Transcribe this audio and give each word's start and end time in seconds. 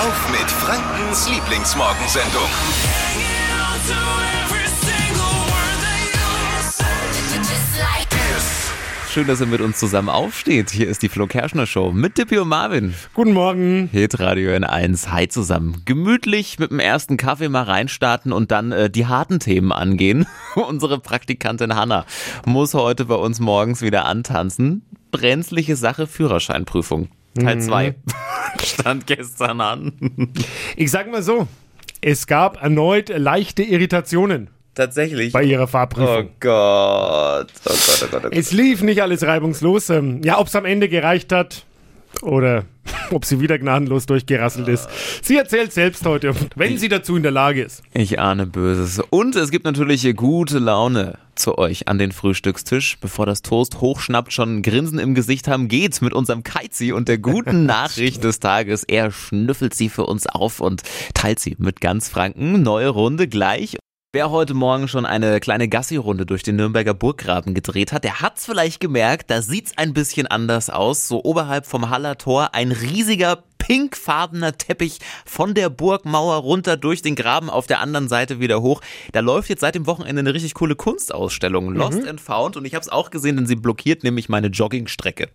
auf 0.00 0.30
mit 0.30 0.50
Frankens 0.50 1.28
Lieblingsmorgensendung. 1.28 2.48
Schön, 9.10 9.26
dass 9.26 9.40
ihr 9.40 9.46
mit 9.46 9.60
uns 9.60 9.78
zusammen 9.78 10.08
aufsteht. 10.08 10.70
Hier 10.70 10.88
ist 10.88 11.02
die 11.02 11.08
Flo 11.10 11.26
Kerschner 11.26 11.66
Show 11.66 11.90
mit 11.92 12.16
Dippy 12.16 12.38
und 12.38 12.48
Marvin. 12.48 12.94
Guten 13.12 13.32
Morgen. 13.32 13.90
Hit 13.92 14.20
Radio 14.20 14.52
N1. 14.52 15.10
Hi 15.10 15.28
zusammen. 15.28 15.82
Gemütlich 15.84 16.58
mit 16.58 16.70
dem 16.70 16.78
ersten 16.78 17.18
Kaffee 17.18 17.50
mal 17.50 17.64
reinstarten 17.64 18.32
und 18.32 18.52
dann 18.52 18.72
äh, 18.72 18.88
die 18.88 19.06
harten 19.06 19.38
Themen 19.38 19.72
angehen. 19.72 20.26
Unsere 20.54 20.98
Praktikantin 20.98 21.74
Hanna 21.74 22.06
muss 22.46 22.72
heute 22.72 23.04
bei 23.04 23.16
uns 23.16 23.38
morgens 23.38 23.82
wieder 23.82 24.06
antanzen. 24.06 24.82
Brenzliche 25.10 25.76
Sache 25.76 26.06
Führerscheinprüfung. 26.06 27.10
Teil 27.44 27.60
2. 27.60 27.94
Stand 28.64 29.06
gestern 29.06 29.60
an. 29.60 29.92
Ich 30.76 30.90
sag 30.90 31.10
mal 31.10 31.22
so, 31.22 31.46
es 32.00 32.26
gab 32.26 32.62
erneut 32.62 33.08
leichte 33.08 33.62
Irritationen 33.62 34.48
Tatsächlich. 34.74 35.32
bei 35.32 35.42
ihrer 35.44 35.64
Oh 35.64 35.66
Fahrprüfung. 35.66 36.30
Gott. 36.40 37.46
Oh 37.48 37.62
Gott, 37.64 37.66
oh 37.66 37.70
Gott, 37.70 38.08
oh 38.14 38.20
Gott. 38.22 38.32
Es 38.36 38.52
lief 38.52 38.82
nicht 38.82 39.02
alles 39.02 39.22
reibungslos. 39.24 39.90
Ähm, 39.90 40.22
Ja, 40.22 40.38
ob 40.38 40.46
es 40.46 40.56
am 40.56 40.64
Ende 40.64 40.88
gereicht 40.88 41.32
hat 41.32 41.64
oder 42.22 42.64
ob 43.10 43.24
sie 43.24 43.40
wieder 43.40 43.58
gnadenlos 43.58 44.06
durchgerasselt 44.06 44.68
ist. 44.68 44.88
Sie 45.22 45.36
erzählt 45.36 45.72
selbst 45.72 46.04
heute, 46.06 46.34
wenn 46.56 46.78
sie 46.78 46.88
dazu 46.88 47.16
in 47.16 47.22
der 47.22 47.32
Lage 47.32 47.62
ist. 47.62 47.82
Ich 47.92 48.18
ahne 48.18 48.46
Böses. 48.46 49.00
Und 49.10 49.36
es 49.36 49.50
gibt 49.50 49.64
natürlich 49.64 50.14
gute 50.16 50.58
Laune 50.58 51.18
zu 51.40 51.58
euch 51.58 51.88
an 51.88 51.98
den 51.98 52.12
Frühstückstisch. 52.12 52.98
Bevor 53.00 53.26
das 53.26 53.42
Toast 53.42 53.80
hochschnappt, 53.80 54.32
schon 54.32 54.56
ein 54.56 54.62
Grinsen 54.62 54.98
im 54.98 55.14
Gesicht 55.14 55.48
haben, 55.48 55.68
geht's 55.68 56.00
mit 56.00 56.12
unserem 56.12 56.44
Keizi 56.44 56.92
und 56.92 57.08
der 57.08 57.18
guten 57.18 57.66
Nachricht 57.66 58.22
des 58.22 58.38
Tages. 58.38 58.84
Er 58.84 59.10
schnüffelt 59.10 59.74
sie 59.74 59.88
für 59.88 60.06
uns 60.06 60.26
auf 60.26 60.60
und 60.60 60.82
teilt 61.14 61.40
sie 61.40 61.56
mit 61.58 61.80
ganz 61.80 62.08
Franken. 62.08 62.62
Neue 62.62 62.88
Runde 62.88 63.26
gleich. 63.26 63.76
Wer 64.12 64.30
heute 64.30 64.54
Morgen 64.54 64.88
schon 64.88 65.06
eine 65.06 65.38
kleine 65.38 65.68
Gassi-Runde 65.68 66.26
durch 66.26 66.42
den 66.42 66.56
Nürnberger 66.56 66.94
Burggraben 66.94 67.54
gedreht 67.54 67.92
hat, 67.92 68.02
der 68.02 68.20
hat's 68.20 68.44
vielleicht 68.44 68.80
gemerkt, 68.80 69.30
da 69.30 69.40
sieht's 69.40 69.78
ein 69.78 69.94
bisschen 69.94 70.26
anders 70.26 70.68
aus. 70.68 71.06
So 71.06 71.22
oberhalb 71.22 71.64
vom 71.64 71.90
Haller 71.90 72.18
Tor 72.18 72.52
ein 72.52 72.72
riesiger 72.72 73.44
pinkfarbener 73.70 74.58
Teppich 74.58 74.98
von 75.24 75.54
der 75.54 75.70
Burgmauer 75.70 76.38
runter 76.38 76.76
durch 76.76 77.02
den 77.02 77.14
Graben 77.14 77.48
auf 77.48 77.68
der 77.68 77.78
anderen 77.78 78.08
Seite 78.08 78.40
wieder 78.40 78.62
hoch. 78.62 78.80
Da 79.12 79.20
läuft 79.20 79.48
jetzt 79.48 79.60
seit 79.60 79.76
dem 79.76 79.86
Wochenende 79.86 80.18
eine 80.18 80.34
richtig 80.34 80.54
coole 80.54 80.74
Kunstausstellung, 80.74 81.72
Lost 81.72 82.04
and 82.04 82.20
Found 82.20 82.56
und 82.56 82.64
ich 82.64 82.74
habe 82.74 82.82
es 82.82 82.88
auch 82.88 83.10
gesehen, 83.10 83.36
denn 83.36 83.46
sie 83.46 83.54
blockiert 83.54 84.02
nämlich 84.02 84.28
meine 84.28 84.48
Joggingstrecke. 84.48 85.28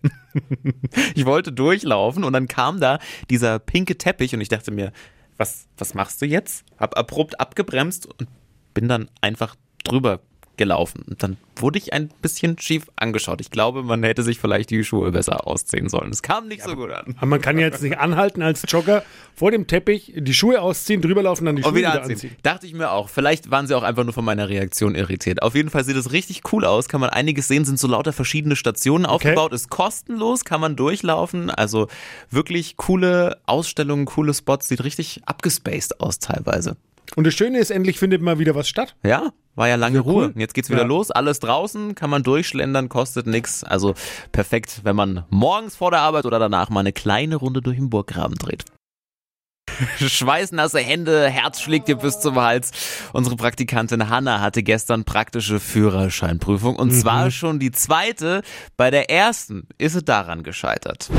ich 1.14 1.24
wollte 1.24 1.50
durchlaufen 1.50 2.24
und 2.24 2.34
dann 2.34 2.46
kam 2.46 2.78
da 2.78 2.98
dieser 3.30 3.58
pinke 3.58 3.96
Teppich 3.96 4.34
und 4.34 4.42
ich 4.42 4.50
dachte 4.50 4.70
mir, 4.70 4.92
was, 5.38 5.66
was 5.78 5.94
machst 5.94 6.20
du 6.20 6.26
jetzt? 6.26 6.66
Hab 6.76 6.98
abrupt 6.98 7.40
abgebremst 7.40 8.04
und 8.04 8.28
bin 8.74 8.86
dann 8.86 9.08
einfach 9.22 9.56
drüber 9.82 10.20
gelaufen. 10.56 11.04
Und 11.08 11.22
dann 11.22 11.36
wurde 11.56 11.78
ich 11.78 11.92
ein 11.92 12.08
bisschen 12.22 12.58
schief 12.58 12.86
angeschaut. 12.96 13.40
Ich 13.40 13.50
glaube, 13.50 13.82
man 13.82 14.02
hätte 14.02 14.22
sich 14.22 14.38
vielleicht 14.38 14.70
die 14.70 14.84
Schuhe 14.84 15.10
besser 15.12 15.46
ausziehen 15.46 15.88
sollen. 15.88 16.10
Es 16.10 16.22
kam 16.22 16.48
nicht 16.48 16.62
so 16.62 16.74
gut 16.76 16.90
an. 16.90 17.14
Aber 17.16 17.26
man 17.26 17.40
kann 17.40 17.58
ja 17.58 17.66
jetzt 17.66 17.82
nicht 17.82 17.98
anhalten 17.98 18.42
als 18.42 18.62
Jogger 18.68 19.02
vor 19.34 19.50
dem 19.50 19.66
Teppich, 19.66 20.12
die 20.16 20.34
Schuhe 20.34 20.60
ausziehen, 20.60 21.00
drüber 21.02 21.22
laufen, 21.22 21.44
dann 21.44 21.56
die 21.56 21.62
Schuhe 21.62 21.70
Und 21.72 21.76
wieder 21.76 21.90
wieder 21.90 22.02
anziehen. 22.02 22.14
anziehen. 22.14 22.36
Dachte 22.42 22.66
ich 22.66 22.74
mir 22.74 22.90
auch. 22.90 23.08
Vielleicht 23.08 23.50
waren 23.50 23.66
sie 23.66 23.74
auch 23.74 23.82
einfach 23.82 24.04
nur 24.04 24.12
von 24.12 24.24
meiner 24.24 24.48
Reaktion 24.48 24.94
irritiert. 24.94 25.42
Auf 25.42 25.54
jeden 25.54 25.70
Fall 25.70 25.84
sieht 25.84 25.96
es 25.96 26.12
richtig 26.12 26.42
cool 26.52 26.64
aus. 26.64 26.88
Kann 26.88 27.00
man 27.00 27.10
einiges 27.10 27.48
sehen. 27.48 27.64
Sind 27.64 27.78
so 27.78 27.86
lauter 27.88 28.12
verschiedene 28.12 28.56
Stationen 28.56 29.06
aufgebaut. 29.06 29.52
Ist 29.52 29.70
kostenlos. 29.70 30.44
Kann 30.44 30.60
man 30.60 30.76
durchlaufen. 30.76 31.50
Also 31.50 31.88
wirklich 32.30 32.76
coole 32.76 33.38
Ausstellungen, 33.46 34.06
coole 34.06 34.34
Spots. 34.34 34.68
Sieht 34.68 34.84
richtig 34.84 35.22
abgespaced 35.26 36.00
aus 36.00 36.18
teilweise. 36.18 36.76
Und 37.14 37.24
das 37.26 37.34
Schöne 37.34 37.58
ist, 37.58 37.70
endlich 37.70 37.98
findet 37.98 38.20
mal 38.20 38.38
wieder 38.38 38.54
was 38.54 38.68
statt. 38.68 38.96
Ja, 39.04 39.32
war 39.56 39.66
ja 39.68 39.74
lange 39.74 39.96
Ja, 39.96 40.02
cool. 40.04 40.12
Ruhe. 40.12 40.24
Und 40.26 40.38
Jetzt 40.38 40.54
geht's 40.54 40.70
wieder 40.70 40.82
Ja. 40.82 40.86
los. 40.86 41.10
Alles 41.10 41.40
draußen, 41.40 41.94
kann 41.96 42.10
man 42.10 42.22
durchschlendern, 42.22 42.88
kostet 42.88 43.26
nix. 43.26 43.64
Also 43.64 43.94
perfekt, 44.30 44.82
wenn 44.84 44.94
man 44.94 45.24
morgens 45.30 45.74
vor 45.76 45.90
der 45.90 46.00
Arbeit 46.00 46.24
oder 46.26 46.38
danach 46.38 46.70
mal 46.70 46.80
eine 46.80 46.92
kleine 46.92 47.36
Runde 47.36 47.60
durch 47.62 47.76
den 47.76 47.90
Burggraben 47.90 48.36
dreht. 48.36 48.64
Schweißnasse 49.98 50.78
Hände, 50.78 51.28
Herz 51.28 51.60
schlägt 51.60 51.88
dir 51.88 51.96
bis 51.96 52.20
zum 52.20 52.36
Hals. 52.40 52.70
Unsere 53.12 53.36
Praktikantin 53.36 54.08
Hanna 54.08 54.40
hatte 54.40 54.62
gestern 54.62 55.04
praktische 55.04 55.60
Führerscheinprüfung 55.60 56.76
und 56.76 56.92
zwar 56.92 57.30
schon 57.30 57.58
die 57.58 57.72
zweite. 57.72 58.42
Bei 58.76 58.90
der 58.90 59.10
ersten 59.10 59.66
ist 59.76 59.92
sie 59.94 60.02
daran 60.02 60.44
gescheitert. 60.44 61.10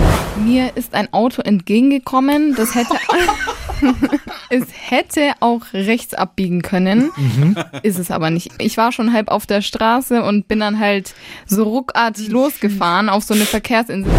Mir 0.43 0.75
ist 0.75 0.93
ein 0.95 1.11
Auto 1.13 1.41
entgegengekommen, 1.41 2.55
das 2.55 2.73
hätte 2.73 2.95
es 4.49 4.63
hätte 4.71 5.33
auch 5.39 5.61
rechts 5.73 6.13
abbiegen 6.13 6.61
können, 6.61 7.11
ist 7.83 7.99
es 7.99 8.11
aber 8.11 8.29
nicht. 8.29 8.51
Ich 8.59 8.77
war 8.77 8.91
schon 8.91 9.13
halb 9.13 9.29
auf 9.29 9.45
der 9.45 9.61
Straße 9.61 10.23
und 10.23 10.47
bin 10.47 10.59
dann 10.59 10.79
halt 10.79 11.13
so 11.45 11.63
ruckartig 11.63 12.29
losgefahren 12.29 13.09
auf 13.09 13.23
so 13.23 13.33
eine 13.33 13.45
Verkehrsinsel. 13.45 14.11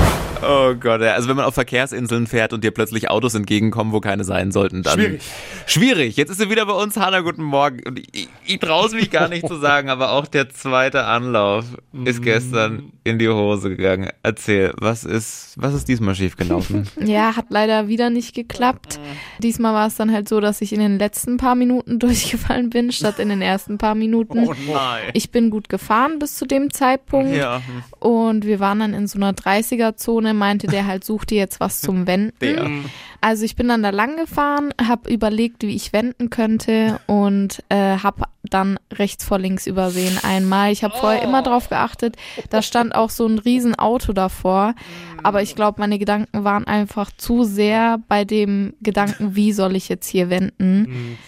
Oh 0.43 0.75
Gott, 0.75 1.01
ja. 1.01 1.15
also 1.15 1.29
wenn 1.29 1.37
man 1.37 1.45
auf 1.45 1.55
Verkehrsinseln 1.55 2.27
fährt 2.27 2.53
und 2.53 2.63
dir 2.63 2.71
plötzlich 2.71 3.11
Autos 3.11 3.35
entgegenkommen, 3.35 3.93
wo 3.93 4.01
keine 4.01 4.25
sein 4.25 4.53
sollten, 4.53 4.83
dann 4.83 4.99
Schwierig. 4.99 5.23
Schwierig. 5.67 6.17
Jetzt 6.17 6.31
ist 6.31 6.39
sie 6.39 6.51
wieder 6.51 6.65
bei 6.67 6.73
uns. 6.73 6.97
Hanna, 6.97 7.21
guten 7.21 7.43
Morgen. 7.43 7.81
Und 7.87 7.99
ich, 7.99 8.29
ich, 8.47 8.59
traue 8.59 8.87
es 8.87 8.93
mich 8.93 9.11
gar 9.11 9.29
nicht 9.29 9.47
zu 9.47 9.57
sagen, 9.57 9.91
aber 9.91 10.13
auch 10.13 10.27
der 10.27 10.49
zweite 10.49 11.05
Anlauf 11.05 11.65
ist 12.05 12.23
gestern 12.23 12.93
in 13.05 13.19
die 13.19 13.29
Hose 13.29 13.71
gegangen. 13.71 14.11
Erzähl, 14.23 14.73
was 14.77 15.05
ist, 15.05 15.55
was 15.57 15.75
ist 15.75 15.89
diesmal 15.89 16.15
schiefgelaufen? 16.15 16.89
Ja, 17.09 17.37
hat 17.37 17.47
leider 17.49 17.89
wieder 17.89 18.11
nicht 18.11 18.35
geklappt. 18.35 19.01
Diesmal 19.39 19.73
war 19.73 19.87
es 19.87 19.97
dann 19.97 20.13
halt 20.13 20.29
so, 20.29 20.41
dass 20.41 20.61
ich 20.61 20.73
in 20.73 20.81
den 20.81 20.99
letzten 20.99 21.39
paar 21.39 21.55
Minuten 21.55 21.99
durchgefallen 21.99 22.71
bin, 22.71 22.93
statt 22.93 23.19
in 23.19 23.29
den 23.29 23.41
ersten 23.41 23.79
paar 23.79 23.95
Minuten. 23.95 24.45
nein. 24.45 25.05
Ich 25.15 25.31
bin 25.31 25.49
gut 25.49 25.69
gefahren 25.69 26.19
bis 26.19 26.37
zu 26.37 26.47
dem 26.47 26.71
Zeitpunkt. 26.71 27.35
Ja, 27.35 27.63
Und 27.99 28.45
wir 28.45 28.61
waren 28.61 28.81
dann 28.81 28.95
in 28.95 29.07
so 29.07 29.19
einer 29.19 29.33
30er-Zone, 29.33 30.28
meinte 30.35 30.67
der 30.67 30.87
halt, 30.87 31.05
such 31.05 31.25
dir 31.25 31.39
jetzt 31.39 31.61
was 31.61 31.81
zum 31.81 32.07
Wenden. 32.07 32.35
der. 32.41 32.85
Also 33.21 33.45
ich 33.45 33.57
bin 33.57 33.69
dann 33.69 33.83
da 33.83 33.91
lang 33.91 34.17
gefahren, 34.17 34.73
habe 34.81 35.11
überlegt, 35.11 35.63
wie 35.63 35.75
ich 35.75 35.93
wenden 35.93 36.31
könnte 36.31 37.01
und 37.07 37.63
äh, 37.69 37.99
habe 37.99 38.25
dann 38.45 38.79
rechts 38.93 39.25
vor 39.25 39.39
links 39.39 39.67
übersehen 39.67 40.19
einmal. 40.23 40.71
Ich 40.73 40.85
habe 40.85 40.97
vorher 40.97 41.23
immer 41.23 41.43
drauf 41.43 41.69
geachtet, 41.69 42.17
da 42.51 42.63
stand 42.63 42.95
auch 42.95 43.11
so 43.11 43.27
ein 43.27 43.39
riesen 43.39 43.75
Auto 43.75 44.13
davor, 44.13 44.75
aber 45.23 45.43
ich 45.43 45.55
glaube, 45.55 45.81
meine 45.81 45.99
Gedanken 45.99 46.45
waren 46.45 46.67
einfach 46.67 47.11
zu 47.17 47.45
sehr 47.45 47.99
bei 48.09 48.25
dem 48.25 48.75
Gedanken, 48.81 49.35
wie 49.35 49.53
soll 49.53 49.77
ich 49.77 49.89
jetzt 49.89 50.09
hier 50.09 50.31
wenden. 50.31 51.19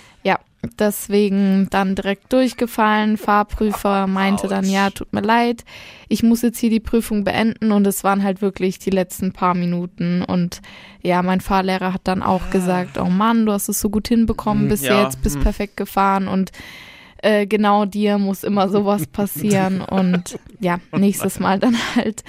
Deswegen 0.78 1.69
dann 1.71 1.94
direkt 1.94 2.32
durchgefallen. 2.32 3.16
Fahrprüfer 3.16 4.06
meinte 4.06 4.47
dann, 4.47 4.69
ja, 4.69 4.91
tut 4.91 5.12
mir 5.12 5.22
leid, 5.22 5.65
ich 6.09 6.22
muss 6.22 6.43
jetzt 6.43 6.59
hier 6.59 6.69
die 6.69 6.81
Prüfung 6.81 7.25
beenden. 7.25 7.72
Und 7.72 7.87
es 7.87 8.04
waren 8.04 8.22
halt 8.22 8.43
wirklich 8.43 8.78
die 8.78 8.91
letzten 8.91 9.32
paar 9.32 9.54
Minuten. 9.54 10.22
Und 10.22 10.60
ja, 11.03 11.22
mein 11.22 11.41
Fahrlehrer 11.41 11.94
hat 11.94 12.03
dann 12.04 12.22
auch 12.22 12.50
gesagt, 12.50 12.99
oh 12.99 13.09
Mann, 13.09 13.47
du 13.47 13.53
hast 13.53 13.69
es 13.69 13.81
so 13.81 13.88
gut 13.88 14.09
hinbekommen 14.09 14.69
bis 14.69 14.82
Ja. 14.82 15.03
jetzt, 15.03 15.22
bist 15.22 15.41
perfekt 15.41 15.78
gefahren. 15.78 16.28
Und 16.28 16.50
äh, 17.22 17.47
genau 17.47 17.84
dir 17.84 18.19
muss 18.19 18.44
immer 18.44 18.69
sowas 18.69 19.06
passieren 19.12 19.81
und 19.81 20.38
ja, 20.60 20.78
nächstes 20.97 21.41
Mal 21.41 21.58
dann 21.58 21.76
halt 21.94 22.22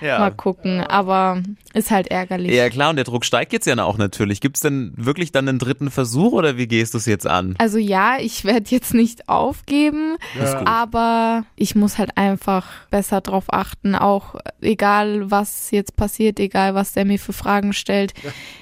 Ja. 0.00 0.18
mal 0.18 0.30
gucken, 0.30 0.80
aber 0.80 1.42
ist 1.72 1.90
halt 1.90 2.08
ärgerlich. 2.08 2.52
Ja 2.52 2.68
klar, 2.68 2.90
und 2.90 2.96
der 2.96 3.04
Druck 3.04 3.24
steigt 3.24 3.52
jetzt 3.52 3.66
ja 3.66 3.76
auch 3.82 3.96
natürlich. 3.98 4.40
Gibt's 4.40 4.60
denn 4.60 4.92
wirklich 4.96 5.32
dann 5.32 5.48
einen 5.48 5.58
dritten 5.58 5.90
Versuch 5.90 6.32
oder 6.32 6.56
wie 6.56 6.66
gehst 6.66 6.94
du 6.94 6.98
es 6.98 7.06
jetzt 7.06 7.26
an? 7.26 7.54
Also 7.58 7.78
ja, 7.78 8.18
ich 8.20 8.44
werde 8.44 8.66
jetzt 8.70 8.94
nicht 8.94 9.28
aufgeben, 9.28 10.16
aber 10.64 11.44
ich 11.56 11.74
muss 11.74 11.98
halt 11.98 12.16
einfach 12.16 12.66
besser 12.90 13.20
drauf 13.20 13.44
achten, 13.48 13.94
auch 13.94 14.36
egal 14.60 15.30
was 15.30 15.70
jetzt 15.70 15.96
passiert, 15.96 16.38
egal 16.38 16.74
was 16.74 16.92
der 16.92 17.04
mir 17.04 17.18
für 17.18 17.32
Fragen 17.32 17.72
stellt, 17.72 18.12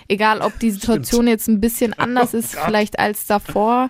egal 0.09 0.41
ob 0.41 0.59
die 0.59 0.71
Situation 0.71 1.27
jetzt 1.27 1.49
ein 1.49 1.61
bisschen 1.61 1.93
anders 1.95 2.35
ist 2.35 2.57
vielleicht 2.65 2.99
als 2.99 3.27
davor, 3.27 3.89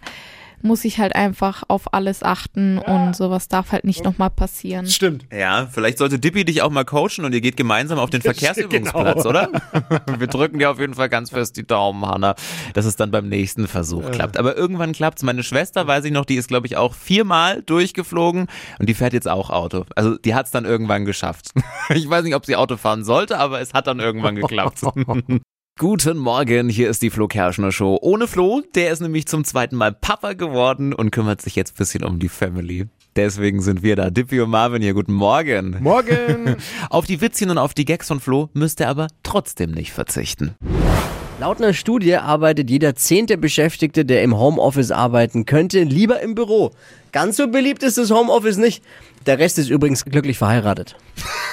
muss 0.62 0.84
ich 0.84 0.98
halt 0.98 1.14
einfach 1.14 1.62
auf 1.68 1.92
alles 1.94 2.22
achten 2.22 2.78
und 2.78 3.14
sowas 3.16 3.48
darf 3.48 3.72
halt 3.72 3.84
nicht 3.84 4.04
nochmal 4.04 4.30
passieren. 4.30 4.86
Stimmt. 4.86 5.26
Ja, 5.32 5.66
vielleicht 5.70 5.98
sollte 5.98 6.18
Dippy 6.18 6.44
dich 6.44 6.62
auch 6.62 6.70
mal 6.70 6.84
coachen 6.84 7.24
und 7.24 7.32
ihr 7.34 7.40
geht 7.40 7.56
gemeinsam 7.56 7.98
auf 7.98 8.10
den 8.10 8.22
Verkehrsübungsplatz, 8.22 9.22
Genau. 9.22 9.28
oder? 9.28 9.48
Wir 10.18 10.26
drücken 10.26 10.58
dir 10.58 10.70
auf 10.70 10.78
jeden 10.78 10.94
Fall 10.94 11.08
ganz 11.08 11.30
fest 11.30 11.56
die 11.56 11.66
Daumen, 11.66 12.06
Hanna, 12.06 12.34
dass 12.74 12.84
es 12.84 12.96
dann 12.96 13.10
beim 13.10 13.28
nächsten 13.28 13.66
Versuch 13.68 14.10
klappt. 14.10 14.36
Aber 14.38 14.56
irgendwann 14.56 14.92
klappt's. 14.92 15.22
Meine 15.22 15.42
Schwester, 15.42 15.86
weiß 15.86 16.04
ich 16.04 16.12
noch, 16.12 16.24
die 16.24 16.36
ist, 16.36 16.48
glaube 16.48 16.66
ich, 16.66 16.76
auch 16.76 16.94
viermal 16.94 17.62
durchgeflogen 17.62 18.46
und 18.78 18.88
die 18.88 18.94
fährt 18.94 19.12
jetzt 19.12 19.28
auch 19.28 19.50
Auto. 19.50 19.84
Also 19.96 20.16
die 20.18 20.34
hat's 20.34 20.50
dann 20.50 20.64
irgendwann 20.64 21.04
geschafft. 21.04 21.50
Ich 21.94 22.08
weiß 22.08 22.24
nicht, 22.24 22.34
ob 22.34 22.46
sie 22.46 22.56
Auto 22.56 22.76
fahren 22.76 23.04
sollte, 23.04 23.38
aber 23.38 23.60
es 23.60 23.74
hat 23.74 23.86
dann 23.86 23.98
irgendwann 24.00 24.36
geklappt. 24.36 24.80
Guten 25.78 26.18
Morgen, 26.18 26.68
hier 26.68 26.90
ist 26.90 27.00
die 27.00 27.08
Flo 27.08 27.26
Kerschner 27.26 27.72
Show. 27.72 27.98
Ohne 28.02 28.28
Flo, 28.28 28.62
der 28.74 28.92
ist 28.92 29.00
nämlich 29.00 29.26
zum 29.26 29.42
zweiten 29.42 29.74
Mal 29.74 29.92
Papa 29.92 30.34
geworden 30.34 30.92
und 30.92 31.10
kümmert 31.10 31.40
sich 31.40 31.56
jetzt 31.56 31.72
ein 31.72 31.78
bisschen 31.78 32.04
um 32.04 32.18
die 32.18 32.28
Family. 32.28 32.88
Deswegen 33.16 33.62
sind 33.62 33.82
wir 33.82 33.96
da. 33.96 34.10
Dippy 34.10 34.40
und 34.40 34.50
Marvin 34.50 34.82
hier. 34.82 34.92
Guten 34.92 35.14
Morgen. 35.14 35.78
Morgen. 35.80 36.56
Auf 36.90 37.06
die 37.06 37.22
Witzchen 37.22 37.48
und 37.50 37.58
auf 37.58 37.72
die 37.72 37.86
Gags 37.86 38.08
von 38.08 38.20
Flo 38.20 38.50
müsst 38.52 38.80
ihr 38.80 38.88
aber 38.88 39.08
trotzdem 39.22 39.72
nicht 39.72 39.92
verzichten. 39.92 40.54
Laut 41.42 41.58
einer 41.58 41.74
Studie 41.74 42.14
arbeitet 42.14 42.70
jeder 42.70 42.94
zehnte 42.94 43.36
Beschäftigte, 43.36 44.04
der 44.04 44.22
im 44.22 44.38
Homeoffice 44.38 44.92
arbeiten 44.92 45.44
könnte, 45.44 45.82
lieber 45.82 46.20
im 46.20 46.36
Büro. 46.36 46.70
Ganz 47.10 47.36
so 47.36 47.48
beliebt 47.48 47.82
ist 47.82 47.98
das 47.98 48.12
Homeoffice 48.12 48.58
nicht. 48.58 48.80
Der 49.26 49.40
Rest 49.40 49.58
ist 49.58 49.68
übrigens 49.68 50.04
glücklich 50.04 50.38
verheiratet. 50.38 50.94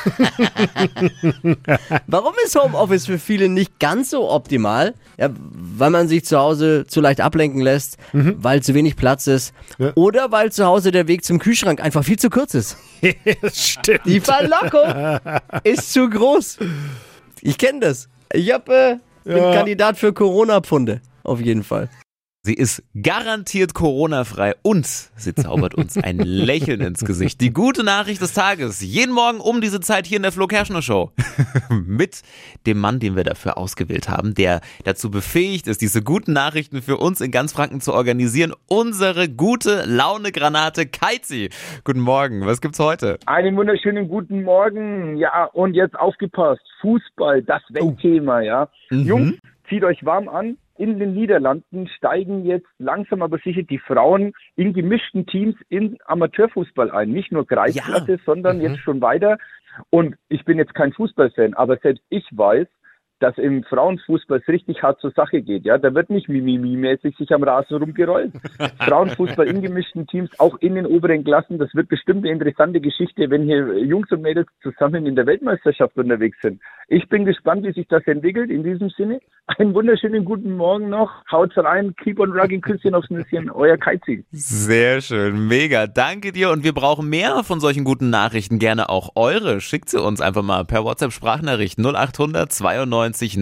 Warum 2.06 2.33
ist 2.45 2.53
Homeoffice 2.56 3.07
für 3.07 3.18
viele 3.18 3.50
nicht 3.50 3.80
ganz 3.80 4.12
so 4.12 4.30
optimal? 4.30 4.94
Ja, 5.18 5.31
weil 5.33 5.89
man 5.89 6.07
sich 6.07 6.24
zu 6.24 6.38
Hause 6.38 6.86
zu 6.86 7.01
leicht 7.01 7.19
ablenken 7.19 7.62
lässt, 7.62 7.97
weil 8.13 8.62
zu 8.62 8.75
wenig 8.75 8.95
Platz 8.95 9.25
ist 9.25 9.56
Ja. 9.80 9.94
oder 9.95 10.31
weil 10.31 10.51
zu 10.51 10.68
Hause 10.68 10.91
der 10.91 11.07
Weg 11.07 11.24
zum 11.25 11.39
Kühlschrank 11.39 11.81
einfach 11.81 12.03
viel 12.03 12.19
zu 12.19 12.30
kurz 12.30 12.53
ist. 12.53 12.77
stimmt. 13.51 14.01
Die 14.06 14.19
Verlockung 14.19 15.19
ist 15.63 15.91
zu 15.91 16.07
groß. 16.07 16.59
Ich 17.41 17.57
kenne 17.57 17.80
das. 17.80 18.07
Ich 18.31 18.53
hab, 18.53 18.69
äh, 18.69 18.97
bin. 19.29 19.53
Kandidat 19.53 19.97
für 19.97 20.13
Corona-Pfunde. 20.13 21.01
Auf 21.23 21.39
jeden 21.39 21.63
Fall. 21.63 21.89
Sie 22.50 22.56
ist 22.56 22.81
garantiert 23.00 23.75
Corona-frei 23.75 24.56
und 24.63 24.84
sie 24.88 25.36
zaubert 25.36 25.75
uns 25.75 26.04
ein 26.04 26.18
Lächeln 26.25 26.81
ins 26.81 27.06
Gesicht. 27.06 27.42
Die 27.42 27.54
gute 27.54 27.84
Nachricht 27.84 28.24
des 28.24 28.34
Tages. 28.34 28.81
Jeden 28.81 29.13
Morgen 29.13 29.40
um 29.40 29.62
diese 29.62 29.81
Zeit 29.81 30.07
hier 30.07 30.18
in 30.18 30.24
der 30.24 30.31
Flo 30.31 30.48
Kerschner 30.48 30.81
Show. 30.81 31.12
Mit 31.69 32.24
dem 32.66 32.80
Mann, 32.80 33.00
den 33.00 33.16
wir 33.16 33.24
dafür 33.24 33.60
ausgewählt 33.60 34.10
haben, 34.10 34.34
der 34.34 34.62
dazu 34.84 35.12
befähigt 35.12 35.68
ist, 35.68 35.80
diese 35.84 36.01
guten 36.01 36.34
Nachrichten 36.34 36.81
für 36.81 36.98
uns 36.98 37.22
in 37.22 37.30
ganz 37.30 37.54
Franken 37.54 37.81
zu 37.81 37.94
organisieren. 37.94 38.56
Unsere 38.68 39.30
gute 39.30 39.84
Laune-Granate 39.86 40.88
Keizi. 40.88 41.51
Guten 41.84 42.00
Morgen. 42.00 42.48
Was 42.48 42.62
gibt's 42.62 42.80
heute? 42.80 43.19
Einen 43.28 43.56
wunderschönen 43.57 44.07
guten 44.07 44.42
Morgen. 44.42 45.18
Ja, 45.18 45.46
und 45.54 45.75
jetzt 45.75 45.96
aufgepasst. 46.00 46.63
Fußball, 46.81 47.44
das 47.44 47.62
Weltthema, 47.69 48.42
ja. 48.42 48.69
Jungs, 48.90 49.36
zieht 49.69 49.84
euch 49.84 50.04
warm 50.04 50.28
an. 50.28 50.57
In 50.79 50.97
den 50.97 51.13
Niederlanden 51.13 51.89
steigen 51.89 52.45
jetzt 52.45 52.69
langsam 52.77 53.21
aber 53.21 53.37
sicher 53.39 53.63
die 53.63 53.79
Frauen 53.79 54.31
in 54.55 54.71
gemischten 54.71 55.25
Teams 55.25 55.55
in 55.67 55.97
Amateurfußball 56.05 56.89
ein. 56.89 57.09
Nicht 57.09 57.33
nur 57.33 57.45
Kreisklasse, 57.45 58.17
sondern 58.25 58.61
jetzt 58.61 58.79
schon 58.79 59.01
weiter. 59.01 59.37
Und 59.89 60.15
ich 60.29 60.45
bin 60.45 60.57
jetzt 60.57 60.73
kein 60.73 60.93
Fußballfan, 60.93 61.53
aber 61.53 61.75
selbst 61.79 62.01
ich 62.07 62.25
weiß, 62.31 62.65
dass 63.19 63.38
im 63.38 63.63
Frauenfußball 63.63 64.39
es 64.39 64.48
richtig 64.48 64.81
hart 64.81 65.00
zur 65.01 65.12
Sache 65.12 65.42
geht. 65.42 65.66
Ja, 65.66 65.77
da 65.77 65.94
wird 65.94 66.10
nicht 66.10 66.30
Mimimi-mäßig 66.30 67.18
sich 67.18 67.31
am 67.31 67.44
Rasen 67.44 67.77
rumgerollt. 67.77 68.31
Frauenfußball 68.80 69.48
in 69.48 69.62
gemischten 69.62 70.07
Teams, 70.07 70.30
auch 70.39 70.57
in 70.60 70.75
den 70.75 70.86
oberen 70.86 71.24
Klassen, 71.24 71.57
das 71.57 71.74
wird 71.75 71.89
bestimmt 71.89 72.25
eine 72.25 72.33
interessante 72.33 72.80
Geschichte, 72.80 73.30
wenn 73.30 73.44
hier 73.44 73.77
Jungs 73.83 74.12
und 74.12 74.21
Mädels 74.21 74.48
zusammen 74.63 75.06
in 75.06 75.16
der 75.16 75.25
Weltmeisterschaft 75.25 75.98
unterwegs 75.98 76.38
sind. 76.42 76.62
Ich 76.88 77.07
bin 77.07 77.25
gespannt, 77.25 77.63
wie 77.66 77.74
sich 77.74 77.88
das 77.88 78.06
entwickelt. 78.07 78.50
In 78.50 78.63
diesem 78.63 78.89
Sinne, 78.89 79.19
einen 79.45 79.75
wunderschönen 79.75 80.25
guten 80.25 80.57
Morgen 80.57 80.89
noch. 80.89 81.12
Haut's 81.31 81.56
rein, 81.57 81.95
keep 81.95 82.19
on 82.19 82.31
rugging, 82.31 82.62
Küsschen 82.62 82.95
aufs 82.95 83.10
Nüsschen, 83.12 83.51
euer 83.51 83.77
Keizi. 83.77 84.25
Sehr 84.31 85.01
schön, 85.01 85.48
mega. 85.48 85.86
Danke 85.86 86.31
dir 86.31 86.50
und 86.50 86.63
wir 86.63 86.74
brauchen 86.74 87.10
mehr 87.10 87.44
von 87.44 87.60
solchen 87.60 87.83
guten 87.83 88.10
Nachrichten. 88.10 88.57
Gerne 88.57 88.89
auch 88.89 89.12
eure. 89.15 89.62
Schickt 89.62 89.89
sie 89.89 90.01
uns 90.01 90.19
einfach 90.19 90.42
mal 90.42 90.65
per 90.65 90.83
WhatsApp 90.83 91.12
Sprachnachricht 91.12 91.77
0800 91.77 92.51
92 92.51 93.08
90 93.11 93.38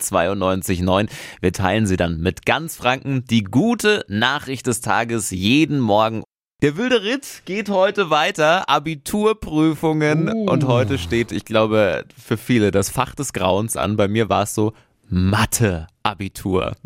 92 0.00 0.80
9. 0.80 1.08
Wir 1.40 1.52
teilen 1.52 1.86
sie 1.86 1.96
dann 1.96 2.20
mit 2.20 2.46
ganz 2.46 2.76
Franken. 2.76 3.24
Die 3.26 3.44
gute 3.44 4.04
Nachricht 4.08 4.66
des 4.66 4.80
Tages 4.80 5.30
jeden 5.30 5.80
Morgen. 5.80 6.22
Der 6.62 6.76
wilde 6.76 7.02
Ritt 7.02 7.42
geht 7.46 7.70
heute 7.70 8.10
weiter. 8.10 8.68
Abiturprüfungen. 8.68 10.48
Und 10.48 10.66
heute 10.66 10.98
steht, 10.98 11.32
ich 11.32 11.46
glaube, 11.46 12.04
für 12.22 12.36
viele 12.36 12.70
das 12.70 12.90
Fach 12.90 13.14
des 13.14 13.32
Grauens 13.32 13.76
an. 13.76 13.96
Bei 13.96 14.08
mir 14.08 14.28
war 14.28 14.42
es 14.42 14.54
so 14.54 14.74
Mathe-Abitur. 15.08 16.76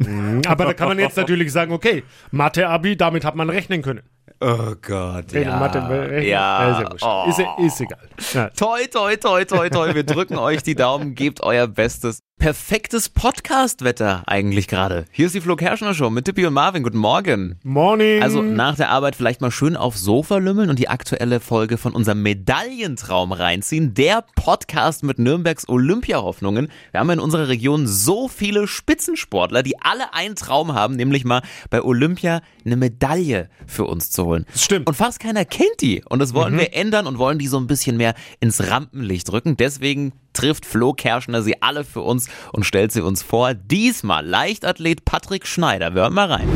Aber 0.47 0.65
da 0.65 0.75
kann 0.75 0.89
man 0.89 0.99
jetzt 0.99 1.17
natürlich 1.17 1.53
sagen, 1.53 1.73
okay, 1.73 2.05
Mathe-Abi, 2.31 2.97
damit 2.97 3.25
hat 3.25 3.35
man 3.35 3.51
rechnen 3.51 3.83
können. 3.83 4.03
Oh 4.47 4.75
Gott, 4.83 5.33
Wenn 5.33 5.45
ja. 5.45 5.57
Mathe 5.57 5.89
rechnen, 5.89 6.29
ja. 6.29 6.83
ist 6.83 7.01
ja. 7.01 7.25
Oh. 7.25 7.31
Ist, 7.31 7.41
ist 7.65 7.81
egal. 7.81 7.99
Ja. 8.35 8.51
Toi, 8.51 8.87
toi, 8.93 9.17
toi, 9.17 9.45
toi, 9.47 9.71
toi. 9.71 9.95
Wir 9.95 10.05
drücken 10.05 10.37
euch 10.37 10.63
die 10.63 10.75
Daumen, 10.75 11.15
gebt 11.15 11.43
euer 11.43 11.67
Bestes. 11.67 12.21
Perfektes 12.45 13.09
Podcast-Wetter 13.09 14.25
eigentlich 14.27 14.69
gerade. 14.69 15.07
Hier 15.11 15.25
ist 15.25 15.35
die 15.35 15.41
Flo 15.41 15.57
Kerschner 15.57 15.95
Show 15.95 16.11
mit 16.11 16.27
Tippi 16.27 16.45
und 16.45 16.53
Marvin. 16.53 16.83
Guten 16.83 16.99
Morgen. 16.99 17.59
Morning. 17.63 18.23
Also 18.23 18.43
nach 18.43 18.77
der 18.77 18.91
Arbeit 18.91 19.17
vielleicht 19.17 19.41
mal 19.41 19.51
schön 19.51 19.79
aufs 19.79 20.03
Sofa 20.03 20.37
lümmeln 20.37 20.69
und 20.69 20.79
die 20.79 20.91
aktuelle 20.91 21.41
Folge 21.41 21.79
von 21.79 21.95
unserem 21.95 22.23
Medaillentraum 22.23 23.33
reinziehen. 23.33 23.95
Der 23.95 24.27
Podcast 24.37 25.05
mit 25.05 25.19
Nürnbergs 25.19 25.67
Olympiahoffnungen. 25.71 26.69
Wir 26.91 27.01
haben 27.01 27.09
in 27.09 27.19
unserer 27.19 27.49
Region 27.49 27.87
so 27.87 28.29
viele 28.29 28.67
Spitzensportler, 28.67 29.63
die 29.63 29.81
alle 29.81 30.13
einen 30.13 30.37
Traum 30.37 30.75
haben, 30.75 30.97
nämlich 30.97 31.25
mal 31.25 31.41
bei 31.71 31.81
Olympia 31.81 32.43
eine 32.67 32.77
Medaille 32.77 33.49
für 33.67 33.87
uns 33.87 34.11
zu 34.11 34.27
holen. 34.27 34.45
Das 34.53 34.63
stimmt. 34.63 34.87
Und 34.87 34.95
fast 34.95 35.19
keiner 35.19 35.47
kennt 35.47 35.81
die. 35.81 36.03
Und 36.07 36.19
das 36.19 36.35
wollen 36.35 36.59
wir 36.59 36.75
ändern 36.75 37.07
und 37.07 37.17
wollen 37.17 37.39
die 37.39 37.47
so 37.49 37.57
ein 37.57 37.69
bisschen 37.69 37.97
mehr 37.97 38.15
ins 38.41 38.69
Rampenlicht 38.69 39.33
rücken. 39.33 39.57
Deswegen 39.57 40.13
trifft 40.35 40.67
Flo 40.67 40.93
Kerschner 40.93 41.43
sie 41.43 41.63
alle 41.63 41.85
für 41.85 42.03
uns 42.03 42.29
und 42.53 42.65
stellt 42.65 42.93
sie 42.93 43.01
uns 43.01 43.23
vor. 43.23 43.55
Diesmal 43.55 44.27
Leichtathlet 44.27 45.05
Patrick 45.05 45.47
Schneider. 45.47 45.95
Wir 45.95 46.03
hören 46.03 46.15
mal 46.15 46.31
rein. 46.31 46.49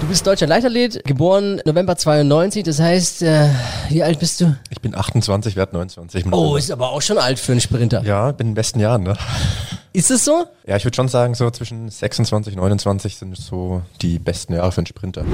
Du 0.00 0.06
bist 0.08 0.26
deutscher 0.26 0.46
Leichtathlet, 0.46 1.04
geboren 1.04 1.60
November 1.64 1.96
92, 1.96 2.64
das 2.64 2.80
heißt, 2.80 3.22
äh, 3.22 3.48
wie 3.88 4.02
alt 4.02 4.18
bist 4.18 4.40
du? 4.40 4.54
Ich 4.70 4.80
bin 4.80 4.94
28, 4.94 5.56
werde 5.56 5.74
29. 5.74 6.26
Oh, 6.32 6.56
ist 6.56 6.70
aber 6.70 6.90
auch 6.90 7.00
schon 7.00 7.16
alt 7.16 7.38
für 7.38 7.52
einen 7.52 7.60
Sprinter. 7.62 8.02
ja, 8.02 8.30
bin 8.32 8.48
in 8.48 8.50
den 8.50 8.54
besten 8.56 8.80
Jahren, 8.80 9.04
ne? 9.04 9.16
Ist 9.92 10.10
es 10.10 10.26
so? 10.26 10.44
Ja, 10.66 10.76
ich 10.76 10.84
würde 10.84 10.94
schon 10.94 11.08
sagen, 11.08 11.34
so 11.34 11.50
zwischen 11.50 11.88
26 11.88 12.54
und 12.54 12.60
29 12.60 13.16
sind 13.16 13.36
so 13.38 13.80
die 14.02 14.18
besten 14.18 14.52
Jahre 14.52 14.70
für 14.70 14.78
einen 14.78 14.86
Sprinter. 14.86 15.24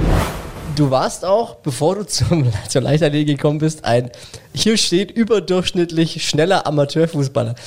Du 0.77 0.91
warst 0.91 1.25
auch, 1.25 1.57
bevor 1.57 1.97
du 1.97 2.07
zum, 2.07 2.47
zur 2.69 2.83
Leichtathletik 2.83 3.37
gekommen 3.37 3.59
bist, 3.59 3.85
ein, 3.85 4.11
hier 4.55 4.77
steht, 4.77 5.11
überdurchschnittlich 5.11 6.27
schneller 6.27 6.67
Amateurfußballer. 6.67 7.55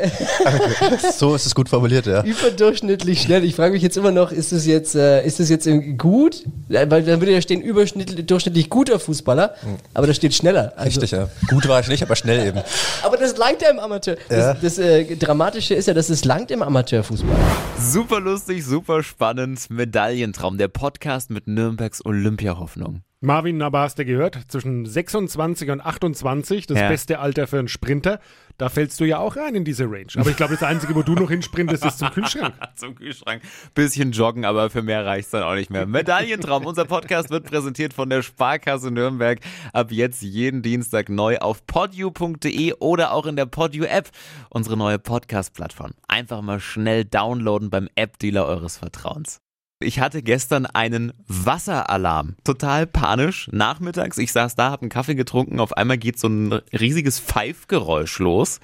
Ist, 0.00 1.18
So 1.18 1.34
ist 1.34 1.46
es 1.46 1.54
gut 1.54 1.68
formuliert, 1.68 2.06
ja. 2.06 2.22
überdurchschnittlich 2.22 3.22
schnell. 3.22 3.44
Ich 3.44 3.54
frage 3.54 3.72
mich 3.72 3.82
jetzt 3.82 3.96
immer 3.96 4.10
noch, 4.10 4.32
ist 4.32 4.52
es 4.52 4.66
jetzt, 4.66 4.94
äh, 4.94 5.24
ist 5.24 5.40
es 5.40 5.48
jetzt 5.48 5.68
gut? 5.98 6.44
Weil 6.68 6.86
dann 6.86 7.20
würde 7.20 7.32
ja 7.32 7.40
stehen, 7.40 7.62
überdurchschnittlich 7.62 8.70
guter 8.70 9.00
Fußballer, 9.00 9.54
aber 9.94 10.06
da 10.06 10.14
steht 10.14 10.34
schneller. 10.34 10.72
Also, 10.76 11.00
Richtig, 11.00 11.12
ja. 11.12 11.28
Gut 11.48 11.66
war 11.68 11.80
ich 11.80 11.88
nicht, 11.88 12.02
aber 12.02 12.16
schnell 12.16 12.46
eben. 12.46 12.60
Aber 13.02 13.16
das 13.16 13.36
langt 13.36 13.62
ja 13.62 13.70
im 13.70 13.78
Amateur. 13.78 14.16
Ja. 14.30 14.54
Das, 14.54 14.60
das 14.60 14.78
äh, 14.78 15.16
Dramatische 15.16 15.74
ist 15.74 15.86
ja, 15.88 15.94
dass 15.94 16.10
es 16.10 16.24
langt 16.24 16.50
im 16.50 16.62
Amateurfußball. 16.62 17.36
Super 17.78 18.20
lustig, 18.20 18.64
super 18.64 19.02
spannend. 19.02 19.70
Medaillentraum, 19.70 20.58
der 20.58 20.68
Podcast 20.68 21.30
mit 21.30 21.46
Nürnbergs 21.46 22.04
Olympiahoffnung. 22.04 23.02
Marvin, 23.24 23.62
aber 23.62 23.80
hast 23.80 23.98
du 23.98 24.04
gehört, 24.04 24.38
zwischen 24.48 24.86
26 24.86 25.70
und 25.70 25.80
28, 25.80 26.66
das 26.66 26.78
Ja. 26.78 26.88
beste 26.88 27.18
Alter 27.18 27.46
für 27.46 27.58
einen 27.58 27.68
Sprinter, 27.68 28.20
da 28.58 28.68
fällst 28.68 29.00
du 29.00 29.04
ja 29.04 29.18
auch 29.18 29.36
rein 29.36 29.54
in 29.56 29.64
diese 29.64 29.84
Range. 29.84 30.06
Aber 30.16 30.30
ich 30.30 30.36
glaube, 30.36 30.54
das 30.54 30.62
Einzige, 30.62 30.94
wo 30.94 31.02
du 31.02 31.14
noch 31.14 31.30
hinsprintest, 31.30 31.84
ist 31.84 31.98
zum 31.98 32.10
Kühlschrank. 32.10 32.54
Zum 32.76 32.94
Kühlschrank. 32.94 33.42
Bisschen 33.74 34.12
joggen, 34.12 34.44
aber 34.44 34.70
für 34.70 34.82
mehr 34.82 35.04
reicht's 35.04 35.30
dann 35.30 35.42
auch 35.42 35.54
nicht 35.54 35.70
mehr. 35.70 35.86
Medaillentraum. 35.86 36.64
Unser 36.66 36.84
Podcast 36.84 37.30
wird 37.30 37.46
präsentiert 37.46 37.94
von 37.94 38.10
der 38.10 38.22
Sparkasse 38.22 38.90
Nürnberg. 38.90 39.40
Ab 39.72 39.90
jetzt 39.90 40.22
jeden 40.22 40.62
Dienstag 40.62 41.08
neu 41.08 41.38
auf 41.38 41.66
podu.de 41.66 42.74
oder 42.78 43.12
auch 43.12 43.26
in 43.26 43.36
der 43.36 43.46
Podu 43.46 43.84
App. 43.84 44.10
Unsere 44.50 44.76
neue 44.76 44.98
Podcast-Plattform. 44.98 45.92
Einfach 46.08 46.42
mal 46.42 46.60
schnell 46.60 47.04
downloaden 47.04 47.70
beim 47.70 47.88
App-Dealer 47.96 48.46
eures 48.46 48.76
Vertrauens. 48.78 49.40
Ich 49.80 49.98
hatte 49.98 50.22
gestern 50.22 50.66
einen 50.66 51.12
Wasseralarm. 51.26 52.36
Total 52.44 52.86
panisch. 52.86 53.48
Nachmittags, 53.50 54.18
ich 54.18 54.30
saß 54.30 54.54
da, 54.54 54.70
hab 54.70 54.82
einen 54.82 54.88
Kaffee 54.88 55.16
getrunken. 55.16 55.58
Auf 55.58 55.76
einmal 55.76 55.98
geht 55.98 56.18
so 56.18 56.28
ein 56.28 56.52
riesiges 56.72 57.18
Pfeifgeräusch 57.18 58.20
los. 58.20 58.60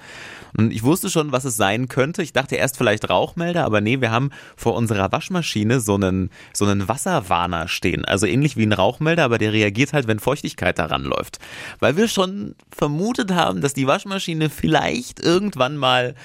Und 0.57 0.71
ich 0.71 0.83
wusste 0.83 1.09
schon, 1.09 1.33
was 1.33 1.43
es 1.43 1.57
sein 1.57 1.89
könnte. 1.89 2.23
Ich 2.23 2.31
dachte 2.31 2.55
erst 2.55 2.77
vielleicht 2.77 3.09
Rauchmelder, 3.09 3.65
aber 3.65 3.81
nee, 3.81 3.99
wir 3.99 4.09
haben 4.09 4.31
vor 4.55 4.73
unserer 4.75 5.11
Waschmaschine 5.11 5.81
so 5.81 5.95
einen, 5.95 6.29
so 6.53 6.65
einen 6.65 6.87
Wasserwarner 6.87 7.67
stehen. 7.67 8.05
Also 8.05 8.25
ähnlich 8.25 8.55
wie 8.55 8.65
ein 8.65 8.73
Rauchmelder, 8.73 9.25
aber 9.25 9.37
der 9.37 9.51
reagiert 9.51 9.91
halt, 9.91 10.07
wenn 10.07 10.19
Feuchtigkeit 10.19 10.79
daran 10.79 11.03
läuft. 11.03 11.39
Weil 11.79 11.97
wir 11.97 12.07
schon 12.07 12.55
vermutet 12.71 13.31
haben, 13.31 13.59
dass 13.59 13.73
die 13.73 13.87
Waschmaschine 13.87 14.49
vielleicht 14.49 15.19
irgendwann 15.19 15.75
mal 15.75 16.15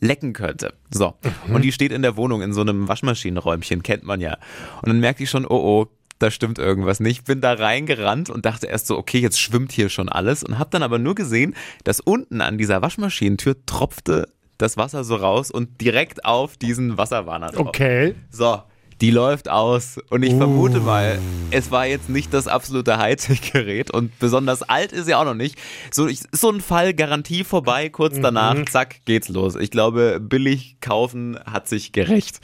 lecken 0.00 0.32
könnte. 0.32 0.74
So. 0.90 1.14
Und 1.52 1.62
die 1.62 1.72
steht 1.72 1.92
in 1.92 2.02
der 2.02 2.16
Wohnung 2.16 2.42
in 2.42 2.52
so 2.52 2.60
einem 2.60 2.88
Waschmaschinenräumchen, 2.88 3.82
kennt 3.82 4.04
man 4.04 4.20
ja. 4.20 4.38
Und 4.82 4.88
dann 4.88 5.00
merkte 5.00 5.24
ich 5.24 5.30
schon, 5.30 5.44
oh 5.44 5.56
oh, 5.56 5.86
da 6.18 6.30
stimmt 6.30 6.58
irgendwas 6.58 7.00
nicht. 7.00 7.24
Bin 7.24 7.40
da 7.40 7.52
reingerannt 7.52 8.30
und 8.30 8.44
dachte 8.44 8.66
erst 8.66 8.86
so, 8.86 8.98
okay, 8.98 9.18
jetzt 9.18 9.40
schwimmt 9.40 9.72
hier 9.72 9.88
schon 9.88 10.08
alles 10.08 10.42
und 10.42 10.58
habe 10.58 10.70
dann 10.70 10.82
aber 10.82 10.98
nur 10.98 11.14
gesehen, 11.14 11.54
dass 11.84 12.00
unten 12.00 12.40
an 12.40 12.58
dieser 12.58 12.82
Waschmaschinentür 12.82 13.56
tropfte 13.66 14.28
das 14.58 14.76
Wasser 14.76 15.04
so 15.04 15.14
raus 15.16 15.50
und 15.50 15.80
direkt 15.80 16.24
auf 16.24 16.56
diesen 16.56 16.98
Wasserwarner 16.98 17.52
drauf. 17.52 17.68
Okay. 17.68 18.14
So, 18.30 18.60
Die 19.00 19.10
läuft 19.10 19.48
aus 19.48 19.98
und 20.10 20.24
ich 20.24 20.34
vermute 20.34 20.80
Uh. 20.80 20.82
mal, 20.82 21.18
es 21.50 21.70
war 21.70 21.86
jetzt 21.86 22.08
nicht 22.08 22.34
das 22.34 22.48
absolute 22.48 22.98
Hightech-Gerät 22.98 23.90
und 23.92 24.18
besonders 24.18 24.62
alt 24.62 24.92
ist 24.92 25.06
sie 25.06 25.14
auch 25.14 25.24
noch 25.24 25.34
nicht. 25.34 25.56
So, 25.92 26.08
ich, 26.08 26.20
so 26.32 26.50
ein 26.50 26.60
Fall, 26.60 26.94
Garantie 26.94 27.44
vorbei, 27.44 27.88
kurz 27.90 28.18
danach, 28.20 28.56
zack, 28.68 28.96
geht's 29.04 29.28
los. 29.28 29.54
Ich 29.54 29.70
glaube, 29.70 30.18
billig 30.20 30.78
kaufen 30.80 31.38
hat 31.46 31.68
sich 31.68 31.92
gerecht. 31.92 32.40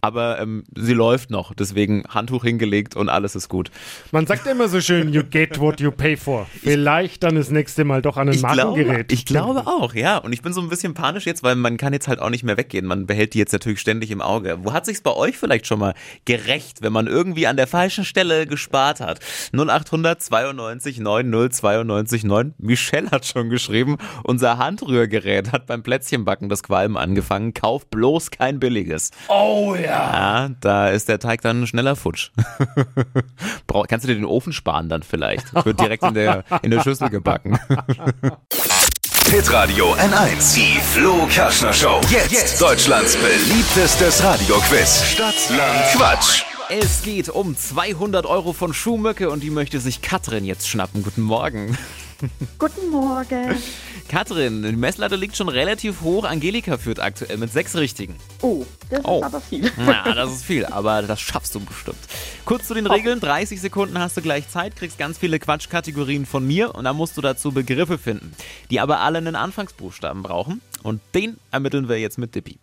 Aber 0.00 0.38
ähm, 0.40 0.64
sie 0.76 0.94
läuft 0.94 1.30
noch, 1.30 1.52
deswegen 1.54 2.04
Handtuch 2.08 2.44
hingelegt 2.44 2.96
und 2.96 3.08
alles 3.08 3.36
ist 3.36 3.48
gut. 3.48 3.70
Man 4.12 4.26
sagt 4.26 4.46
immer 4.46 4.68
so 4.68 4.80
schön, 4.80 5.12
you 5.12 5.22
get 5.22 5.60
what 5.60 5.80
you 5.80 5.90
pay 5.90 6.16
for. 6.16 6.46
Vielleicht 6.62 7.22
dann 7.22 7.34
das 7.34 7.50
nächste 7.50 7.84
Mal 7.84 8.00
doch 8.00 8.16
an 8.16 8.28
ein 8.28 8.34
Ich 8.34 8.40
glaube, 8.40 8.78
Markengerät. 8.78 9.12
ich 9.12 9.24
glaube 9.26 9.66
auch, 9.66 9.94
ja. 9.94 10.16
Und 10.18 10.32
ich 10.32 10.42
bin 10.42 10.52
so 10.52 10.60
ein 10.60 10.68
bisschen 10.68 10.94
panisch 10.94 11.26
jetzt, 11.26 11.42
weil 11.42 11.54
man 11.54 11.76
kann 11.76 11.92
jetzt 11.92 12.08
halt 12.08 12.18
auch 12.20 12.30
nicht 12.30 12.44
mehr 12.44 12.56
weggehen. 12.56 12.86
Man 12.86 13.06
behält 13.06 13.34
die 13.34 13.38
jetzt 13.38 13.52
natürlich 13.52 13.80
ständig 13.80 14.10
im 14.10 14.22
Auge. 14.22 14.58
Wo 14.62 14.72
hat 14.72 14.86
sich's 14.86 15.02
bei 15.02 15.12
euch 15.12 15.36
vielleicht 15.36 15.66
schon 15.66 15.78
mal 15.78 15.94
gerecht, 16.24 16.82
wenn 16.82 16.92
man 16.92 17.06
irgendwie 17.06 17.46
an 17.46 17.56
der 17.56 17.66
falschen 17.66 18.04
Stelle 18.04 18.46
gespart 18.46 19.00
hat? 19.00 19.20
0800 19.52 20.22
92 20.22 20.98
90 21.00 21.52
92 21.60 22.24
9. 22.24 22.54
Michelle 22.58 23.10
hat 23.10 23.26
schon 23.26 23.50
geschrieben, 23.50 23.98
unser 24.24 24.56
Handrührgerät 24.58 25.52
hat 25.52 25.66
beim 25.66 25.82
Plätzchenbacken 25.82 26.48
das 26.48 26.62
Qualm 26.62 26.96
angefangen. 26.96 27.52
Kauf 27.54 27.86
bloß 27.86 28.30
kein 28.30 28.60
billiges. 28.60 29.10
Oh 29.28 29.74
ja. 29.74 29.89
Ja, 29.90 30.50
da 30.60 30.88
ist 30.88 31.08
der 31.08 31.18
Teig 31.18 31.42
dann 31.42 31.66
schneller 31.66 31.96
futsch. 31.96 32.30
Kannst 33.88 34.04
du 34.04 34.08
dir 34.08 34.14
den 34.14 34.24
Ofen 34.24 34.52
sparen 34.52 34.88
dann 34.88 35.02
vielleicht? 35.02 35.52
Wird 35.64 35.80
direkt 35.80 36.04
in 36.04 36.14
der, 36.14 36.44
in 36.62 36.70
der 36.70 36.80
Schüssel 36.82 37.10
gebacken. 37.10 37.58
Hitradio 39.30 39.94
N1. 39.94 40.54
Die 40.54 40.80
Flo 40.80 41.26
Kaschner 41.32 41.72
Show. 41.72 42.00
Jetzt, 42.10 42.60
Deutschlands 42.60 43.16
beliebtestes 43.16 44.22
Radioquiz. 44.24 45.04
Stadt, 45.04 45.34
Land, 45.50 45.84
Quatsch. 45.92 46.42
Es 46.68 47.02
geht 47.02 47.28
um 47.28 47.56
200 47.56 48.26
Euro 48.26 48.52
von 48.52 48.72
Schuhmücke 48.72 49.30
und 49.30 49.42
die 49.42 49.50
möchte 49.50 49.80
sich 49.80 50.02
Katrin 50.02 50.44
jetzt 50.44 50.68
schnappen. 50.68 51.02
Guten 51.02 51.22
Morgen. 51.22 51.76
Guten 52.58 52.90
Morgen. 52.90 53.56
Katrin, 54.08 54.62
die 54.62 54.72
Messlatte 54.72 55.16
liegt 55.16 55.36
schon 55.36 55.48
relativ 55.48 56.02
hoch. 56.02 56.24
Angelika 56.24 56.76
führt 56.76 57.00
aktuell 57.00 57.36
mit 57.38 57.52
sechs 57.52 57.74
Richtigen. 57.76 58.16
Oh, 58.42 58.64
das 58.90 59.04
Oh. 59.04 59.18
ist 59.18 59.24
aber 59.24 59.40
viel. 59.40 59.70
Ja, 59.78 60.12
das 60.14 60.32
ist 60.32 60.44
viel, 60.44 60.66
aber 60.66 61.02
das 61.02 61.20
schaffst 61.20 61.54
du 61.54 61.60
bestimmt. 61.60 61.98
Kurz 62.44 62.66
zu 62.66 62.74
den 62.74 62.86
Regeln. 62.86 63.20
30 63.20 63.60
Sekunden 63.60 63.98
hast 63.98 64.16
du 64.16 64.22
gleich 64.22 64.48
Zeit, 64.48 64.76
kriegst 64.76 64.98
ganz 64.98 65.18
viele 65.18 65.38
Quatschkategorien 65.38 66.26
von 66.26 66.46
mir 66.46 66.74
und 66.74 66.84
dann 66.84 66.96
musst 66.96 67.16
du 67.16 67.20
dazu 67.20 67.52
Begriffe 67.52 67.98
finden, 67.98 68.32
die 68.70 68.80
aber 68.80 69.00
alle 69.00 69.18
einen 69.18 69.36
Anfangsbuchstaben 69.36 70.22
brauchen. 70.22 70.60
Und 70.82 71.00
den 71.14 71.36
ermitteln 71.50 71.88
wir 71.88 71.98
jetzt 71.98 72.18
mit 72.18 72.34
Dippi. 72.34 72.58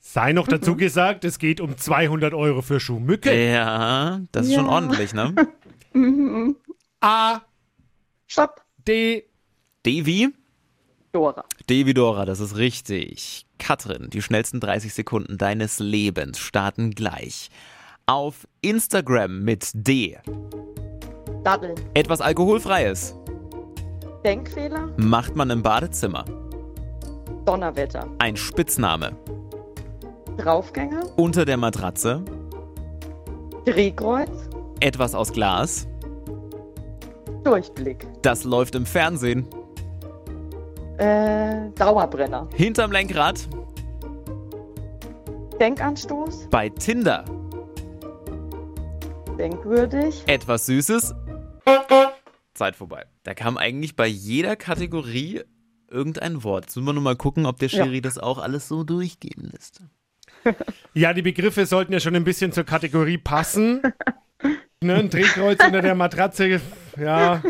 Sei 0.00 0.32
noch 0.32 0.48
dazu 0.48 0.74
gesagt, 0.76 1.24
es 1.24 1.38
geht 1.38 1.60
um 1.60 1.76
200 1.76 2.32
Euro 2.32 2.62
für 2.62 2.80
Schuhmücke. 2.80 3.32
Ja, 3.52 4.20
das 4.32 4.46
ist 4.46 4.54
schon 4.54 4.66
Ja. 4.66 4.72
ordentlich, 4.72 5.12
ne? 5.12 5.34
A, 7.00 7.40
Stopp. 8.26 8.62
D, 8.88 9.24
Devi? 9.84 10.30
Dora. 11.12 11.44
Devidora, 11.68 12.24
das 12.24 12.40
ist 12.40 12.56
richtig. 12.56 13.44
Katrin, 13.58 14.08
die 14.08 14.22
schnellsten 14.22 14.60
30 14.60 14.94
Sekunden 14.94 15.36
deines 15.36 15.78
Lebens 15.78 16.38
starten 16.38 16.92
gleich. 16.92 17.50
Auf 18.06 18.48
Instagram 18.62 19.42
mit 19.42 19.68
D. 19.74 20.16
Daddeln. 21.44 21.74
Etwas 21.92 22.22
Alkoholfreies 22.22 23.14
Denkfehler. 24.24 24.90
macht 24.96 25.36
man 25.36 25.50
im 25.50 25.62
Badezimmer. 25.62 26.24
Donnerwetter. 27.44 28.08
Ein 28.18 28.38
Spitzname. 28.38 29.14
Draufgänger. 30.38 31.10
Unter 31.18 31.44
der 31.44 31.58
Matratze. 31.58 32.24
Drehkreuz. 33.66 34.48
Etwas 34.80 35.14
aus 35.14 35.30
Glas. 35.30 35.87
Durchblick. 37.48 38.06
Das 38.20 38.44
läuft 38.44 38.74
im 38.74 38.84
Fernsehen. 38.84 39.46
Äh, 40.98 41.70
Dauerbrenner. 41.76 42.46
Hinterm 42.54 42.92
Lenkrad. 42.92 43.48
Denkanstoß. 45.58 46.48
Bei 46.50 46.68
Tinder. 46.68 47.24
Denkwürdig. 49.38 50.24
Etwas 50.26 50.66
Süßes. 50.66 51.14
Zeit 52.52 52.76
vorbei. 52.76 53.06
Da 53.22 53.32
kam 53.32 53.56
eigentlich 53.56 53.96
bei 53.96 54.06
jeder 54.06 54.54
Kategorie 54.54 55.40
irgendein 55.90 56.44
Wort. 56.44 56.66
Jetzt 56.66 56.76
müssen 56.76 56.86
wir 56.86 56.92
nur 56.92 57.02
mal 57.02 57.16
gucken, 57.16 57.46
ob 57.46 57.58
der 57.58 57.70
Schiri 57.70 58.02
das 58.02 58.18
auch 58.18 58.36
alles 58.36 58.68
so 58.68 58.84
durchgehen 58.84 59.50
lässt. 59.52 59.82
Ja, 60.94 61.12
die 61.12 61.22
Begriffe 61.22 61.66
sollten 61.66 61.92
ja 61.92 62.00
schon 62.00 62.14
ein 62.14 62.24
bisschen 62.24 62.52
zur 62.52 62.64
Kategorie 62.64 63.18
passen. 63.18 63.82
Ne, 64.80 64.94
ein 64.94 65.10
Drehkreuz 65.10 65.58
unter 65.64 65.82
der 65.82 65.96
Matratze, 65.96 66.60
ja. 67.00 67.42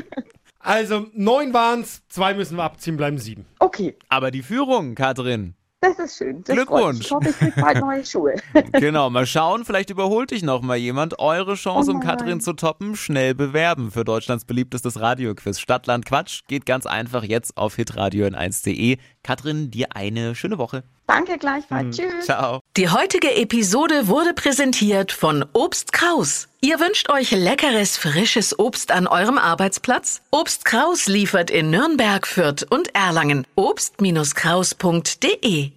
Also, 0.61 1.07
neun 1.15 1.55
waren's, 1.55 2.03
zwei 2.09 2.35
müssen 2.35 2.57
wir 2.57 2.65
abziehen, 2.65 2.97
bleiben 2.97 3.19
sieben. 3.19 3.47
Okay, 3.59 3.97
Aber 4.09 4.31
die 4.31 4.43
Führung, 4.43 4.95
Katrin. 4.95 5.55
das 5.81 5.99
ist 5.99 6.19
schön. 6.19 6.43
Das 6.45 6.57
Glückwunsch. 6.57 7.01
Ich 7.07 7.11
hoffe, 7.13 7.29
ich 7.31 7.39
krieg 7.39 7.55
bald 7.55 7.79
neue 7.81 8.05
Schuhe. 8.05 8.35
Genau, 8.73 9.09
mal 9.09 9.25
schauen, 9.25 9.65
vielleicht 9.65 9.91
überholt 9.91 10.33
dich 10.33 10.43
noch 10.43 10.61
mal 10.61 10.77
jemand. 10.77 11.21
Eure 11.21 11.55
Chance, 11.55 11.93
Oh 11.93 11.95
um. 11.95 12.01
Katrin 12.01 12.41
zu 12.41 12.53
toppen, 12.55 12.97
schnell 12.97 13.35
bewerben 13.35 13.93
für 13.93 14.05
Deutschlands 14.05 14.45
beliebtestes 14.45 15.01
Radioquiz. 15.01 15.61
Stadtland 15.61 16.05
Quatsch 16.05 16.41
geht 16.49 16.67
ganz 16.67 16.85
einfach 16.87 17.23
jetzt 17.23 17.57
auf 17.57 17.77
hitradio 17.77 18.27
in 18.27 18.35
1.de. 18.35 18.99
Katrin, 19.23 19.71
dir 19.71 19.95
eine 19.95 20.35
schöne 20.35 20.59
Woche. 20.59 20.83
Danke 21.09 21.39
gleichfalls. 21.39 21.97
Tschüss. 21.97 22.27
Ciao. 22.27 22.61
Die 22.77 22.91
heutige 22.91 23.35
Episode 23.35 24.09
wurde 24.09 24.35
präsentiert 24.35 25.11
von 25.11 25.47
Obst 25.55 25.95
Kraus. 25.95 26.49
Ihr 26.61 26.79
wünscht 26.81 27.09
euch 27.11 27.31
leckeres, 27.31 27.97
frisches 27.97 28.59
Obst 28.59 28.93
an 28.93 29.07
eurem 29.07 29.39
Arbeitsplatz? 29.39 30.21
Obst 30.31 30.67
Kraus 30.67 31.07
liefert 31.07 31.51
in 31.51 31.71
Nürnberg, 31.71 32.27
Fürth 32.27 32.67
und 32.69 32.95
Erlangen. 32.95 33.47
Obst-Kraus.de 33.55 35.71